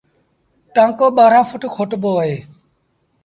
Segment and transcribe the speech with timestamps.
[0.73, 2.35] ٽآنڪو ٻآهرآن ڦٽ کوٽبو اهي۔